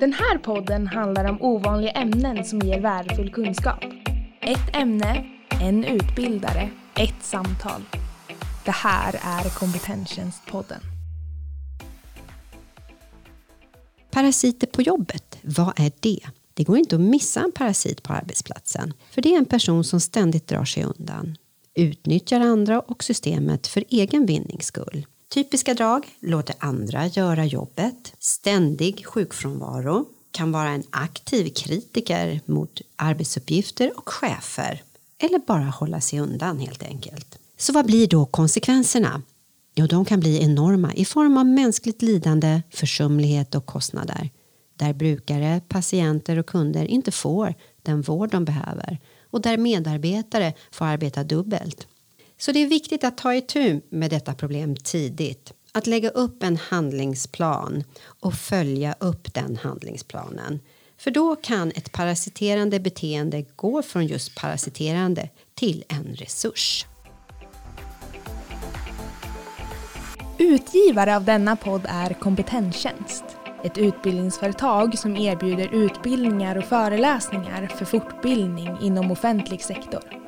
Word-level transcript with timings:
Den 0.00 0.12
här 0.12 0.38
podden 0.38 0.86
handlar 0.86 1.24
om 1.24 1.42
ovanliga 1.42 1.90
ämnen 1.90 2.44
som 2.44 2.58
ger 2.58 2.80
värdefull 2.80 3.32
kunskap. 3.32 3.84
Ett 4.40 4.76
ämne, 4.76 5.26
en 5.60 5.84
utbildare, 5.84 6.70
ett 6.96 7.22
samtal. 7.22 7.82
Det 8.64 8.70
här 8.70 9.14
är 9.22 9.58
Kompetenstjänstpodden. 9.58 10.80
Parasiter 14.10 14.66
på 14.66 14.82
jobbet, 14.82 15.38
vad 15.42 15.80
är 15.80 15.92
det? 16.00 16.20
Det 16.54 16.64
går 16.64 16.78
inte 16.78 16.96
att 16.96 17.02
missa 17.02 17.40
en 17.40 17.52
parasit 17.52 18.02
på 18.02 18.12
arbetsplatsen. 18.12 18.92
För 19.10 19.22
det 19.22 19.34
är 19.34 19.38
en 19.38 19.44
person 19.44 19.84
som 19.84 20.00
ständigt 20.00 20.46
drar 20.46 20.64
sig 20.64 20.84
undan. 20.84 21.36
Utnyttjar 21.74 22.40
andra 22.40 22.80
och 22.80 23.04
systemet 23.04 23.66
för 23.66 23.84
egen 23.88 24.26
vinnings 24.26 24.66
skull. 24.66 25.06
Typiska 25.34 25.74
drag, 25.74 26.08
låter 26.20 26.56
andra 26.58 27.06
göra 27.06 27.44
jobbet. 27.44 28.14
Ständig 28.18 29.06
sjukfrånvaro. 29.06 30.06
Kan 30.30 30.52
vara 30.52 30.68
en 30.68 30.82
aktiv 30.90 31.52
kritiker 31.56 32.40
mot 32.44 32.80
arbetsuppgifter 32.96 33.92
och 33.96 34.08
chefer. 34.08 34.82
Eller 35.18 35.38
bara 35.38 35.64
hålla 35.64 36.00
sig 36.00 36.20
undan 36.20 36.58
helt 36.58 36.82
enkelt. 36.82 37.38
Så 37.58 37.72
vad 37.72 37.86
blir 37.86 38.06
då 38.06 38.26
konsekvenserna? 38.26 39.22
Jo, 39.74 39.86
de 39.86 40.04
kan 40.04 40.20
bli 40.20 40.42
enorma 40.42 40.94
i 40.94 41.04
form 41.04 41.36
av 41.38 41.46
mänskligt 41.46 42.02
lidande, 42.02 42.62
försumlighet 42.70 43.54
och 43.54 43.66
kostnader. 43.66 44.30
Där 44.76 44.92
brukare, 44.92 45.60
patienter 45.68 46.38
och 46.38 46.46
kunder 46.46 46.84
inte 46.84 47.12
får 47.12 47.54
den 47.82 48.02
vård 48.02 48.30
de 48.30 48.44
behöver 48.44 48.98
och 49.30 49.40
där 49.40 49.56
medarbetare 49.56 50.54
får 50.70 50.84
arbeta 50.84 51.24
dubbelt. 51.24 51.86
Så 52.40 52.52
det 52.52 52.62
är 52.62 52.66
viktigt 52.66 53.04
att 53.04 53.16
ta 53.16 53.34
itu 53.34 53.80
med 53.88 54.10
detta 54.10 54.34
problem 54.34 54.76
tidigt. 54.76 55.52
Att 55.72 55.86
lägga 55.86 56.10
upp 56.10 56.42
en 56.42 56.56
handlingsplan 56.56 57.84
och 58.20 58.34
följa 58.34 58.94
upp 59.00 59.34
den 59.34 59.56
handlingsplanen. 59.56 60.60
För 60.96 61.10
då 61.10 61.36
kan 61.36 61.70
ett 61.70 61.92
parasiterande 61.92 62.80
beteende 62.80 63.44
gå 63.56 63.82
från 63.82 64.06
just 64.06 64.34
parasiterande 64.34 65.28
till 65.54 65.84
en 65.88 66.14
resurs. 66.14 66.86
Utgivare 70.38 71.16
av 71.16 71.24
denna 71.24 71.56
podd 71.56 71.86
är 71.88 72.14
Kompetenstjänst. 72.14 73.24
Ett 73.64 73.78
utbildningsföretag 73.78 74.98
som 74.98 75.16
erbjuder 75.16 75.74
utbildningar 75.74 76.56
och 76.56 76.64
föreläsningar 76.64 77.66
för 77.66 77.84
fortbildning 77.84 78.76
inom 78.82 79.10
offentlig 79.10 79.62
sektor. 79.62 80.19